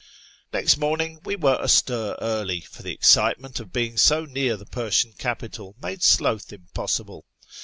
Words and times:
Next 0.51 0.77
morning 0.77 1.19
we 1.23 1.35
were 1.35 1.59
astir 1.61 2.17
early, 2.19 2.61
for 2.61 2.81
the 2.81 2.91
excitement 2.91 3.59
of 3.59 3.71
being 3.71 3.97
so 3.97 4.25
near 4.25 4.57
the 4.57 4.65
Persian 4.65 5.13
capital 5.13 5.75
made 5.79 6.01
sloth 6.01 6.51
impossible. 6.51 7.23